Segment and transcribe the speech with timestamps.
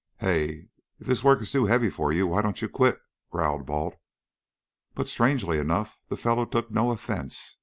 [0.17, 0.69] "Hey!
[0.99, 3.97] If this work is too heavy for you, why don't you quit?" growled Balt,
[4.95, 7.57] but strangely enough the fellow took no offence.